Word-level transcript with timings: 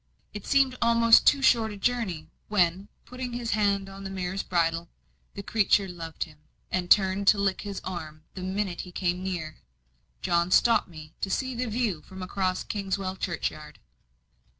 It 0.33 0.47
seemed 0.47 0.75
almost 0.81 1.27
too 1.27 1.43
short 1.43 1.71
a 1.71 1.77
journey, 1.77 2.27
when, 2.47 2.87
putting 3.05 3.33
his 3.33 3.51
hand 3.51 3.87
on 3.87 4.03
the 4.03 4.09
mare's 4.09 4.41
bridle 4.41 4.89
the 5.35 5.43
creature 5.43 5.87
loved 5.87 6.23
him, 6.23 6.39
and 6.71 6.89
turned 6.89 7.27
to 7.27 7.37
lick 7.37 7.61
his 7.61 7.79
arm 7.83 8.23
the 8.33 8.41
minute 8.41 8.81
he 8.81 8.91
came 8.91 9.21
near 9.21 9.57
John 10.23 10.49
stopped 10.49 10.87
me 10.87 11.13
to 11.21 11.29
see 11.29 11.53
the 11.53 11.67
view 11.67 12.01
from 12.01 12.23
across 12.23 12.63
Kingswell 12.63 13.15
churchyard. 13.17 13.77